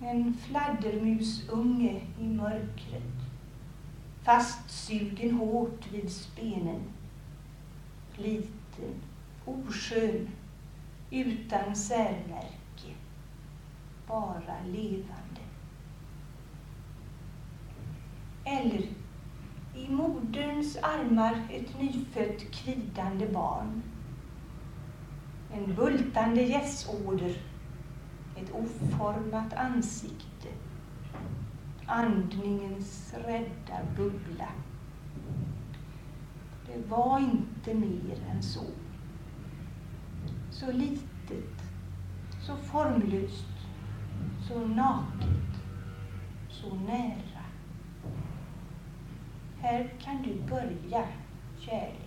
En 0.00 0.34
fladdermusunge 0.34 2.02
i 2.20 2.24
mörkret 2.24 3.16
fastsugen 4.26 5.32
hårt 5.32 5.92
vid 5.92 6.12
spenen. 6.12 6.82
Liten, 8.16 8.94
oskön, 9.44 10.28
utan 11.10 11.76
särmärke, 11.76 12.94
bara 14.06 14.56
levande. 14.66 15.42
Eller 18.44 18.82
i 19.76 19.88
moderns 19.88 20.76
armar 20.76 21.48
ett 21.52 21.80
nyfött 21.80 22.50
kvidande 22.50 23.26
barn. 23.26 23.82
En 25.52 25.74
bultande 25.74 26.42
gässåder, 26.42 27.36
ett 28.36 28.54
oformat 28.54 29.52
ansikte, 29.52 30.48
andningens 31.86 33.14
rädda 33.14 33.78
bubbla. 33.96 34.48
Det 36.66 36.88
var 36.88 37.18
inte 37.18 37.74
mer 37.74 38.18
än 38.30 38.42
så. 38.42 38.64
Så 40.50 40.72
litet, 40.72 41.62
så 42.40 42.56
formlöst, 42.56 43.56
så 44.48 44.66
naket, 44.66 45.62
så 46.48 46.74
nära. 46.74 47.44
Här 49.58 49.94
kan 50.00 50.22
du 50.22 50.34
börja, 50.48 51.06
kärlek. 51.58 52.05